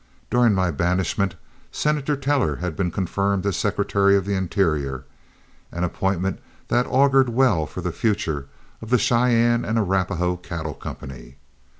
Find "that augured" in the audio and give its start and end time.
6.69-7.29